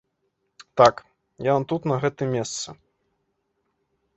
Так, 0.81 0.95
яна 1.51 1.61
тут 1.73 1.81
на 1.91 1.99
гэтым 2.07 2.27
месцы. 2.39 2.67